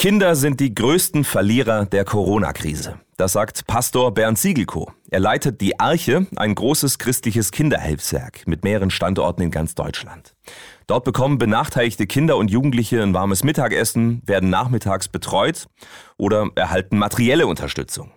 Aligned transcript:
Kinder 0.00 0.34
sind 0.34 0.60
die 0.60 0.74
größten 0.74 1.24
Verlierer 1.24 1.84
der 1.84 2.06
Corona-Krise. 2.06 2.98
Das 3.18 3.34
sagt 3.34 3.66
Pastor 3.66 4.14
Bernd 4.14 4.38
Siegelko. 4.38 4.90
Er 5.10 5.20
leitet 5.20 5.60
die 5.60 5.78
Arche, 5.78 6.26
ein 6.36 6.54
großes 6.54 6.96
christliches 6.96 7.52
Kinderhilfswerk 7.52 8.46
mit 8.46 8.64
mehreren 8.64 8.88
Standorten 8.88 9.42
in 9.42 9.50
ganz 9.50 9.74
Deutschland. 9.74 10.34
Dort 10.86 11.04
bekommen 11.04 11.36
benachteiligte 11.36 12.06
Kinder 12.06 12.38
und 12.38 12.50
Jugendliche 12.50 13.02
ein 13.02 13.12
warmes 13.12 13.44
Mittagessen, 13.44 14.22
werden 14.24 14.48
nachmittags 14.48 15.08
betreut 15.08 15.66
oder 16.16 16.48
erhalten 16.54 16.96
materielle 16.96 17.46
Unterstützung. 17.46 18.10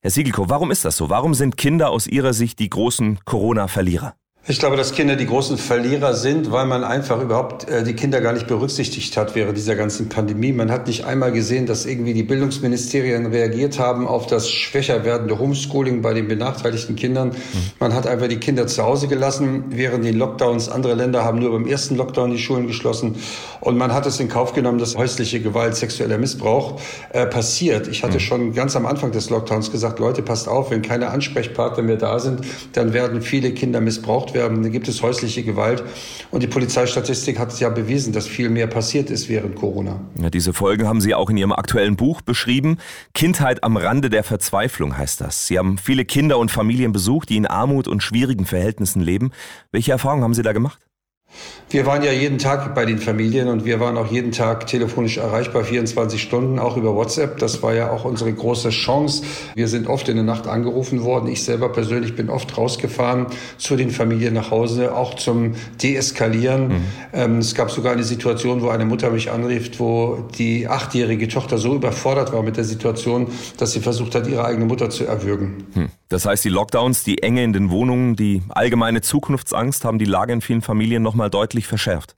Herr 0.00 0.10
Siegelko, 0.10 0.48
warum 0.48 0.70
ist 0.70 0.86
das 0.86 0.96
so? 0.96 1.10
Warum 1.10 1.34
sind 1.34 1.58
Kinder 1.58 1.90
aus 1.90 2.06
Ihrer 2.06 2.32
Sicht 2.32 2.58
die 2.58 2.70
großen 2.70 3.18
Corona-Verlierer? 3.26 4.14
Ich 4.48 4.58
glaube, 4.58 4.76
dass 4.76 4.92
Kinder 4.92 5.14
die 5.14 5.26
großen 5.26 5.56
Verlierer 5.56 6.14
sind, 6.14 6.50
weil 6.50 6.66
man 6.66 6.82
einfach 6.82 7.22
überhaupt 7.22 7.68
äh, 7.68 7.84
die 7.84 7.92
Kinder 7.94 8.20
gar 8.20 8.32
nicht 8.32 8.48
berücksichtigt 8.48 9.16
hat 9.16 9.36
während 9.36 9.56
dieser 9.56 9.76
ganzen 9.76 10.08
Pandemie. 10.08 10.52
Man 10.52 10.72
hat 10.72 10.88
nicht 10.88 11.04
einmal 11.04 11.30
gesehen, 11.30 11.66
dass 11.66 11.86
irgendwie 11.86 12.12
die 12.12 12.24
Bildungsministerien 12.24 13.26
reagiert 13.26 13.78
haben 13.78 14.08
auf 14.08 14.26
das 14.26 14.50
schwächer 14.50 15.04
werdende 15.04 15.38
Homeschooling 15.38 16.02
bei 16.02 16.12
den 16.12 16.26
benachteiligten 16.26 16.96
Kindern. 16.96 17.28
Mhm. 17.28 17.34
Man 17.78 17.94
hat 17.94 18.08
einfach 18.08 18.26
die 18.26 18.38
Kinder 18.38 18.66
zu 18.66 18.82
Hause 18.82 19.06
gelassen, 19.06 19.66
während 19.68 20.04
die 20.04 20.10
Lockdowns. 20.10 20.68
Andere 20.68 20.94
Länder 20.94 21.24
haben 21.24 21.38
nur 21.38 21.52
beim 21.52 21.68
ersten 21.68 21.94
Lockdown 21.94 22.32
die 22.32 22.38
Schulen 22.38 22.66
geschlossen. 22.66 23.14
Und 23.60 23.78
man 23.78 23.94
hat 23.94 24.06
es 24.06 24.18
in 24.18 24.28
Kauf 24.28 24.54
genommen, 24.54 24.78
dass 24.78 24.96
häusliche 24.96 25.40
Gewalt, 25.40 25.76
sexueller 25.76 26.18
Missbrauch 26.18 26.80
äh, 27.12 27.26
passiert. 27.26 27.86
Ich 27.86 28.02
hatte 28.02 28.14
mhm. 28.14 28.20
schon 28.20 28.54
ganz 28.54 28.74
am 28.74 28.86
Anfang 28.86 29.12
des 29.12 29.30
Lockdowns 29.30 29.70
gesagt, 29.70 30.00
Leute, 30.00 30.20
passt 30.22 30.48
auf, 30.48 30.72
wenn 30.72 30.82
keine 30.82 31.10
Ansprechpartner 31.10 31.84
mehr 31.84 31.96
da 31.96 32.18
sind, 32.18 32.40
dann 32.72 32.92
werden 32.92 33.22
viele 33.22 33.52
Kinder 33.52 33.80
missbraucht 33.80 34.31
werden, 34.34 34.62
dann 34.62 34.72
gibt 34.72 34.88
es 34.88 35.02
häusliche 35.02 35.42
Gewalt. 35.42 35.82
Und 36.30 36.42
die 36.42 36.46
Polizeistatistik 36.46 37.38
hat 37.38 37.52
es 37.52 37.60
ja 37.60 37.68
bewiesen, 37.68 38.12
dass 38.12 38.26
viel 38.26 38.48
mehr 38.48 38.66
passiert 38.66 39.10
ist 39.10 39.28
während 39.28 39.56
Corona. 39.56 40.00
Ja, 40.20 40.30
diese 40.30 40.52
Folgen 40.52 40.86
haben 40.86 41.00
Sie 41.00 41.14
auch 41.14 41.30
in 41.30 41.36
Ihrem 41.36 41.52
aktuellen 41.52 41.96
Buch 41.96 42.20
beschrieben. 42.20 42.78
Kindheit 43.14 43.64
am 43.64 43.76
Rande 43.76 44.10
der 44.10 44.24
Verzweiflung 44.24 44.96
heißt 44.96 45.20
das. 45.20 45.46
Sie 45.46 45.58
haben 45.58 45.78
viele 45.78 46.04
Kinder 46.04 46.38
und 46.38 46.50
Familien 46.50 46.92
besucht, 46.92 47.28
die 47.28 47.36
in 47.36 47.46
Armut 47.46 47.88
und 47.88 48.02
schwierigen 48.02 48.46
Verhältnissen 48.46 49.00
leben. 49.00 49.32
Welche 49.70 49.92
Erfahrungen 49.92 50.24
haben 50.24 50.34
Sie 50.34 50.42
da 50.42 50.52
gemacht? 50.52 50.78
Wir 51.72 51.86
waren 51.86 52.02
ja 52.02 52.12
jeden 52.12 52.36
Tag 52.36 52.74
bei 52.74 52.84
den 52.84 52.98
Familien 52.98 53.48
und 53.48 53.64
wir 53.64 53.80
waren 53.80 53.96
auch 53.96 54.10
jeden 54.12 54.30
Tag 54.30 54.66
telefonisch 54.66 55.16
erreichbar, 55.16 55.64
24 55.64 56.20
Stunden, 56.20 56.58
auch 56.58 56.76
über 56.76 56.94
WhatsApp. 56.94 57.38
Das 57.38 57.62
war 57.62 57.72
ja 57.72 57.90
auch 57.90 58.04
unsere 58.04 58.30
große 58.30 58.68
Chance. 58.68 59.22
Wir 59.54 59.68
sind 59.68 59.86
oft 59.86 60.06
in 60.10 60.16
der 60.16 60.24
Nacht 60.24 60.46
angerufen 60.46 61.02
worden. 61.02 61.28
Ich 61.28 61.44
selber 61.44 61.70
persönlich 61.70 62.14
bin 62.14 62.28
oft 62.28 62.58
rausgefahren 62.58 63.26
zu 63.56 63.76
den 63.76 63.90
Familien 63.90 64.34
nach 64.34 64.50
Hause, 64.50 64.94
auch 64.94 65.14
zum 65.14 65.54
Deeskalieren. 65.82 66.68
Mhm. 66.68 66.84
Ähm, 67.14 67.38
es 67.38 67.54
gab 67.54 67.70
sogar 67.70 67.94
eine 67.94 68.04
Situation, 68.04 68.60
wo 68.60 68.68
eine 68.68 68.84
Mutter 68.84 69.08
mich 69.08 69.30
anrief, 69.30 69.70
wo 69.78 70.28
die 70.36 70.68
achtjährige 70.68 71.28
Tochter 71.28 71.56
so 71.56 71.74
überfordert 71.74 72.34
war 72.34 72.42
mit 72.42 72.58
der 72.58 72.64
Situation, 72.64 73.28
dass 73.56 73.72
sie 73.72 73.80
versucht 73.80 74.14
hat, 74.14 74.26
ihre 74.26 74.44
eigene 74.44 74.66
Mutter 74.66 74.90
zu 74.90 75.06
erwürgen. 75.06 75.64
Mhm. 75.74 75.88
Das 76.12 76.26
heißt, 76.26 76.44
die 76.44 76.50
Lockdowns, 76.50 77.04
die 77.04 77.22
Enge 77.22 77.42
in 77.42 77.54
den 77.54 77.70
Wohnungen, 77.70 78.16
die 78.16 78.42
allgemeine 78.50 79.00
Zukunftsangst 79.00 79.86
haben 79.86 79.98
die 79.98 80.04
Lage 80.04 80.34
in 80.34 80.42
vielen 80.42 80.60
Familien 80.60 81.02
nochmal 81.02 81.30
deutlich 81.30 81.66
verschärft. 81.66 82.16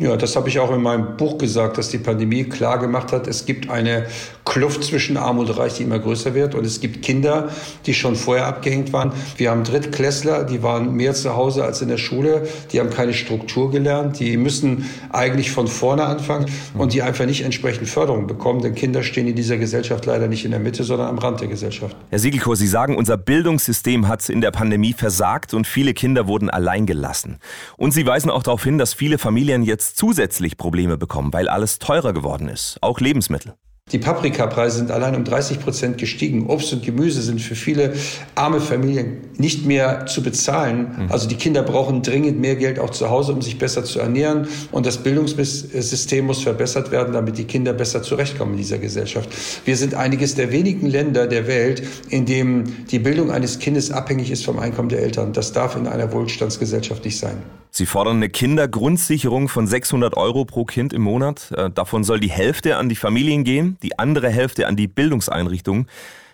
Ja, 0.00 0.16
das 0.16 0.34
habe 0.34 0.48
ich 0.48 0.58
auch 0.58 0.72
in 0.74 0.80
meinem 0.80 1.18
Buch 1.18 1.36
gesagt, 1.36 1.76
dass 1.76 1.90
die 1.90 1.98
Pandemie 1.98 2.44
klar 2.44 2.78
gemacht 2.78 3.12
hat, 3.12 3.26
es 3.26 3.44
gibt 3.44 3.68
eine 3.68 4.06
Kluft 4.46 4.82
zwischen 4.82 5.18
Arm 5.18 5.38
und 5.38 5.48
Reich, 5.58 5.74
die 5.74 5.82
immer 5.82 5.98
größer 5.98 6.34
wird. 6.34 6.54
Und 6.54 6.64
es 6.64 6.80
gibt 6.80 7.02
Kinder, 7.02 7.50
die 7.84 7.92
schon 7.92 8.16
vorher 8.16 8.46
abgehängt 8.46 8.94
waren. 8.94 9.12
Wir 9.36 9.50
haben 9.50 9.62
Drittklässler, 9.62 10.44
die 10.44 10.62
waren 10.62 10.94
mehr 10.94 11.12
zu 11.12 11.36
Hause 11.36 11.64
als 11.64 11.82
in 11.82 11.88
der 11.88 11.98
Schule. 11.98 12.48
Die 12.72 12.80
haben 12.80 12.88
keine 12.88 13.12
Struktur 13.12 13.70
gelernt. 13.70 14.18
Die 14.18 14.38
müssen 14.38 14.88
eigentlich 15.10 15.50
von 15.50 15.68
vorne 15.68 16.04
anfangen 16.04 16.46
und 16.74 16.94
die 16.94 17.02
einfach 17.02 17.26
nicht 17.26 17.44
entsprechend 17.44 17.88
Förderung 17.88 18.26
bekommen. 18.26 18.62
Denn 18.62 18.74
Kinder 18.74 19.02
stehen 19.02 19.28
in 19.28 19.36
dieser 19.36 19.58
Gesellschaft 19.58 20.06
leider 20.06 20.26
nicht 20.26 20.46
in 20.46 20.50
der 20.50 20.60
Mitte, 20.60 20.82
sondern 20.82 21.08
am 21.08 21.18
Rand 21.18 21.42
der 21.42 21.48
Gesellschaft. 21.48 21.94
Herr 22.08 22.18
Siegelko, 22.18 22.54
Sie 22.54 22.66
sagen, 22.66 22.96
unser 22.96 23.18
Bildungssystem 23.18 24.08
hat 24.08 24.26
in 24.30 24.40
der 24.40 24.50
Pandemie 24.50 24.94
versagt 24.94 25.52
und 25.52 25.66
viele 25.66 25.92
Kinder 25.92 26.26
wurden 26.26 26.48
allein 26.48 26.86
gelassen. 26.86 27.38
Und 27.76 27.92
Sie 27.92 28.06
weisen 28.06 28.30
auch 28.30 28.42
darauf 28.42 28.64
hin, 28.64 28.78
dass 28.78 28.94
viele 28.94 29.18
Familien 29.18 29.62
jetzt 29.62 29.89
zusätzlich 29.94 30.56
Probleme 30.56 30.96
bekommen, 30.96 31.32
weil 31.32 31.48
alles 31.48 31.78
teurer 31.78 32.12
geworden 32.12 32.48
ist, 32.48 32.78
auch 32.80 33.00
Lebensmittel. 33.00 33.54
Die 33.92 33.98
Paprikapreise 33.98 34.78
sind 34.78 34.90
allein 34.90 35.16
um 35.16 35.24
30 35.24 35.60
Prozent 35.60 35.98
gestiegen. 35.98 36.46
Obst 36.46 36.72
und 36.72 36.84
Gemüse 36.84 37.22
sind 37.22 37.40
für 37.40 37.56
viele 37.56 37.94
arme 38.36 38.60
Familien 38.60 39.18
nicht 39.36 39.66
mehr 39.66 40.06
zu 40.06 40.22
bezahlen. 40.22 40.94
Mhm. 40.96 41.10
Also 41.10 41.26
die 41.26 41.34
Kinder 41.34 41.62
brauchen 41.62 42.02
dringend 42.02 42.38
mehr 42.38 42.54
Geld 42.54 42.78
auch 42.78 42.90
zu 42.90 43.10
Hause, 43.10 43.32
um 43.32 43.42
sich 43.42 43.58
besser 43.58 43.84
zu 43.84 43.98
ernähren. 43.98 44.46
Und 44.70 44.86
das 44.86 44.98
Bildungssystem 44.98 46.24
muss 46.24 46.42
verbessert 46.42 46.92
werden, 46.92 47.12
damit 47.12 47.38
die 47.38 47.44
Kinder 47.44 47.72
besser 47.72 48.02
zurechtkommen 48.02 48.52
in 48.52 48.58
dieser 48.58 48.78
Gesellschaft. 48.78 49.28
Wir 49.64 49.76
sind 49.76 49.94
einiges 49.94 50.36
der 50.36 50.52
wenigen 50.52 50.86
Länder 50.86 51.26
der 51.26 51.48
Welt, 51.48 51.82
in 52.10 52.26
dem 52.26 52.86
die 52.86 53.00
Bildung 53.00 53.32
eines 53.32 53.58
Kindes 53.58 53.90
abhängig 53.90 54.30
ist 54.30 54.44
vom 54.44 54.58
Einkommen 54.60 54.88
der 54.88 55.00
Eltern. 55.00 55.32
Das 55.32 55.52
darf 55.52 55.74
in 55.74 55.88
einer 55.88 56.12
Wohlstandsgesellschaft 56.12 57.04
nicht 57.04 57.18
sein. 57.18 57.42
Sie 57.80 57.86
fordern 57.86 58.16
eine 58.16 58.28
Kindergrundsicherung 58.28 59.48
von 59.48 59.66
600 59.66 60.14
Euro 60.14 60.44
pro 60.44 60.66
Kind 60.66 60.92
im 60.92 61.00
Monat. 61.00 61.50
Äh, 61.52 61.70
davon 61.70 62.04
soll 62.04 62.20
die 62.20 62.28
Hälfte 62.28 62.76
an 62.76 62.90
die 62.90 62.94
Familien 62.94 63.42
gehen 63.42 63.78
die 63.82 63.98
andere 63.98 64.28
Hälfte 64.28 64.66
an 64.66 64.76
die 64.76 64.86
Bildungseinrichtungen. 64.86 65.86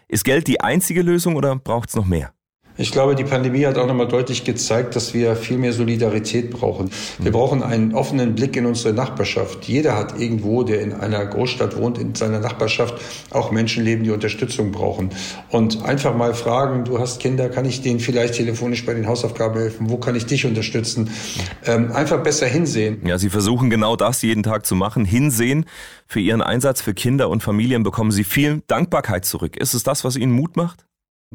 Ist 0.08 0.24
Geld 0.24 0.48
die 0.48 0.60
einzige 0.60 1.02
Lösung 1.02 1.36
oder 1.36 1.54
braucht 1.54 1.90
es 1.90 1.94
noch 1.94 2.04
mehr? 2.04 2.32
Ich 2.78 2.92
glaube, 2.92 3.14
die 3.14 3.24
Pandemie 3.24 3.64
hat 3.64 3.78
auch 3.78 3.86
nochmal 3.86 4.08
deutlich 4.08 4.44
gezeigt, 4.44 4.96
dass 4.96 5.14
wir 5.14 5.34
viel 5.34 5.56
mehr 5.56 5.72
Solidarität 5.72 6.50
brauchen. 6.50 6.90
Wir 7.18 7.32
brauchen 7.32 7.62
einen 7.62 7.94
offenen 7.94 8.34
Blick 8.34 8.56
in 8.56 8.66
unsere 8.66 8.92
Nachbarschaft. 8.92 9.64
Jeder 9.64 9.96
hat 9.96 10.20
irgendwo, 10.20 10.62
der 10.62 10.82
in 10.82 10.92
einer 10.92 11.24
Großstadt 11.24 11.76
wohnt, 11.76 11.96
in 11.96 12.14
seiner 12.14 12.38
Nachbarschaft 12.38 12.94
auch 13.30 13.50
Menschen 13.50 13.82
leben, 13.82 14.04
die 14.04 14.10
Unterstützung 14.10 14.72
brauchen. 14.72 15.10
Und 15.50 15.84
einfach 15.84 16.14
mal 16.14 16.34
fragen, 16.34 16.84
du 16.84 16.98
hast 16.98 17.20
Kinder, 17.20 17.48
kann 17.48 17.64
ich 17.64 17.80
denen 17.80 18.00
vielleicht 18.00 18.34
telefonisch 18.34 18.84
bei 18.84 18.92
den 18.92 19.06
Hausaufgaben 19.06 19.58
helfen? 19.58 19.88
Wo 19.88 19.96
kann 19.96 20.14
ich 20.14 20.26
dich 20.26 20.44
unterstützen? 20.44 21.10
Ähm, 21.64 21.92
einfach 21.92 22.22
besser 22.22 22.46
hinsehen. 22.46 23.00
Ja, 23.06 23.16
Sie 23.16 23.30
versuchen 23.30 23.70
genau 23.70 23.96
das 23.96 24.20
jeden 24.20 24.42
Tag 24.42 24.66
zu 24.66 24.74
machen. 24.74 25.04
Hinsehen. 25.04 25.64
Für 26.06 26.20
Ihren 26.20 26.42
Einsatz 26.42 26.82
für 26.82 26.94
Kinder 26.94 27.30
und 27.30 27.42
Familien 27.42 27.82
bekommen 27.82 28.12
Sie 28.12 28.24
viel 28.24 28.62
Dankbarkeit 28.66 29.24
zurück. 29.24 29.56
Ist 29.56 29.74
es 29.74 29.82
das, 29.82 30.04
was 30.04 30.16
Ihnen 30.16 30.32
Mut 30.32 30.56
macht? 30.56 30.86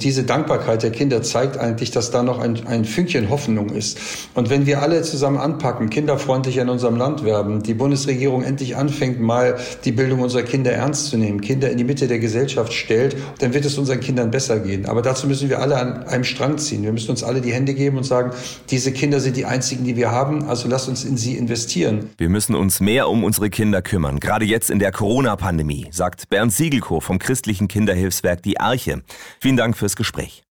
Diese 0.03 0.23
Dankbarkeit 0.23 0.81
der 0.81 0.91
Kinder 0.91 1.21
zeigt 1.21 1.57
eigentlich, 1.57 1.91
dass 1.91 2.09
da 2.09 2.23
noch 2.23 2.39
ein, 2.39 2.65
ein 2.65 2.85
Fünkchen 2.85 3.29
Hoffnung 3.29 3.69
ist. 3.69 3.99
Und 4.33 4.49
wenn 4.49 4.65
wir 4.65 4.81
alle 4.81 5.03
zusammen 5.03 5.37
anpacken, 5.37 5.89
kinderfreundlich 5.89 6.57
in 6.57 6.69
unserem 6.69 6.95
Land 6.95 7.23
werden, 7.23 7.61
die 7.61 7.75
Bundesregierung 7.75 8.43
endlich 8.43 8.75
anfängt, 8.75 9.19
mal 9.19 9.59
die 9.85 9.91
Bildung 9.91 10.21
unserer 10.21 10.43
Kinder 10.43 10.71
ernst 10.71 11.07
zu 11.07 11.17
nehmen, 11.17 11.41
Kinder 11.41 11.69
in 11.69 11.77
die 11.77 11.83
Mitte 11.83 12.07
der 12.07 12.19
Gesellschaft 12.19 12.73
stellt, 12.73 13.15
dann 13.39 13.53
wird 13.53 13.65
es 13.65 13.77
unseren 13.77 13.99
Kindern 13.99 14.31
besser 14.31 14.59
gehen. 14.59 14.87
Aber 14.87 15.01
dazu 15.01 15.27
müssen 15.27 15.49
wir 15.49 15.59
alle 15.59 15.77
an 15.77 16.03
einem 16.03 16.23
Strang 16.23 16.57
ziehen. 16.57 16.83
Wir 16.83 16.91
müssen 16.91 17.11
uns 17.11 17.23
alle 17.23 17.41
die 17.41 17.53
Hände 17.53 17.73
geben 17.73 17.97
und 17.97 18.03
sagen, 18.03 18.31
diese 18.69 18.91
Kinder 18.91 19.19
sind 19.19 19.37
die 19.37 19.45
einzigen, 19.45 19.83
die 19.83 19.95
wir 19.95 20.11
haben, 20.11 20.45
also 20.45 20.67
lasst 20.67 20.89
uns 20.89 21.03
in 21.03 21.17
sie 21.17 21.37
investieren. 21.37 22.09
Wir 22.17 22.29
müssen 22.29 22.55
uns 22.55 22.79
mehr 22.79 23.07
um 23.07 23.23
unsere 23.23 23.49
Kinder 23.49 23.81
kümmern, 23.81 24.19
gerade 24.19 24.45
jetzt 24.45 24.69
in 24.69 24.79
der 24.79 24.91
Corona-Pandemie, 24.91 25.87
sagt 25.91 26.29
Bernd 26.29 26.53
Siegelko 26.53 26.99
vom 26.99 27.19
christlichen 27.19 27.67
Kinderhilfswerk 27.67 28.41
Die 28.43 28.59
Arche. 28.59 29.01
Vielen 29.39 29.57
Dank 29.57 29.77
fürs 29.77 29.90
Gespräch. 29.95 30.43